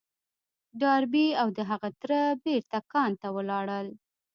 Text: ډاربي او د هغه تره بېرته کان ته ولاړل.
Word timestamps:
ډاربي 0.81 1.27
او 1.41 1.47
د 1.57 1.59
هغه 1.69 1.89
تره 2.01 2.21
بېرته 2.43 2.77
کان 2.91 3.11
ته 3.21 3.27
ولاړل. 3.35 3.87